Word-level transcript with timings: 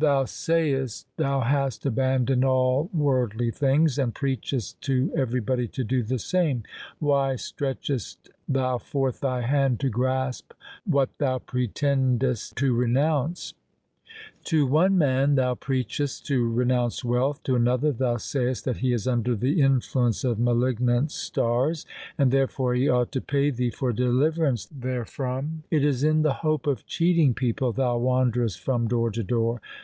Thou 0.00 0.26
sayest 0.26 1.08
thou 1.16 1.40
hast 1.40 1.84
abandoned 1.84 2.44
all 2.44 2.88
worldly 2.94 3.50
things 3.50 3.98
and 3.98 4.14
preachest 4.14 4.80
to 4.82 5.12
everybody 5.16 5.66
to 5.66 5.82
do 5.82 6.04
the 6.04 6.20
same. 6.20 6.62
Why 7.00 7.34
stretchest 7.34 8.30
thou 8.48 8.78
forth 8.78 9.18
thy 9.22 9.40
hand 9.40 9.80
to 9.80 9.88
grasp 9.90 10.52
what 10.86 11.08
thou 11.18 11.40
pretendest 11.40 12.54
to 12.58 12.72
renounce? 12.76 13.54
To 14.44 14.68
one 14.68 14.96
man 14.96 15.34
thou 15.34 15.56
preachest 15.56 16.24
to 16.26 16.48
renounce 16.48 17.04
wealth, 17.04 17.42
to 17.42 17.56
another 17.56 17.90
thou 17.90 18.18
sayest 18.18 18.66
that 18.66 18.76
he 18.76 18.92
is 18.92 19.08
under 19.08 19.34
the 19.34 19.60
influence 19.60 20.22
of 20.22 20.38
malignant 20.38 21.10
stars, 21.10 21.86
and 22.16 22.30
therefore 22.30 22.74
he 22.76 22.88
ought 22.88 23.10
to 23.10 23.20
pay 23.20 23.50
thee 23.50 23.70
for 23.70 23.92
deliverance 23.92 24.64
therefrom. 24.68 25.64
It 25.72 25.84
is 25.84 26.04
in 26.04 26.22
the 26.22 26.34
hope 26.34 26.68
of 26.68 26.86
cheating 26.86 27.34
people 27.34 27.72
thou 27.72 27.98
wanderest 27.98 28.60
from 28.60 28.86
door 28.86 29.10
to 29.10 29.24
door. 29.24 29.60